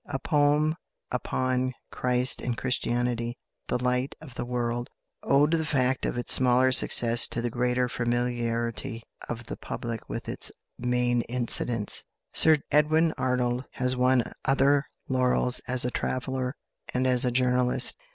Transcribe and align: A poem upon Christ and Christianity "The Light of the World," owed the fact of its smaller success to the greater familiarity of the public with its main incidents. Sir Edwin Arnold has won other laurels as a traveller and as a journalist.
A 0.07 0.17
poem 0.17 0.77
upon 1.11 1.75
Christ 1.91 2.41
and 2.41 2.57
Christianity 2.57 3.37
"The 3.67 3.77
Light 3.77 4.15
of 4.19 4.33
the 4.33 4.45
World," 4.45 4.89
owed 5.21 5.51
the 5.51 5.63
fact 5.63 6.07
of 6.07 6.17
its 6.17 6.33
smaller 6.33 6.71
success 6.71 7.27
to 7.27 7.39
the 7.39 7.51
greater 7.51 7.87
familiarity 7.87 9.03
of 9.29 9.43
the 9.43 9.57
public 9.57 10.09
with 10.09 10.27
its 10.27 10.51
main 10.79 11.21
incidents. 11.29 12.03
Sir 12.33 12.57
Edwin 12.71 13.13
Arnold 13.15 13.65
has 13.73 13.95
won 13.95 14.23
other 14.43 14.85
laurels 15.07 15.61
as 15.67 15.85
a 15.85 15.91
traveller 15.91 16.55
and 16.95 17.05
as 17.05 17.23
a 17.23 17.29
journalist. 17.29 17.95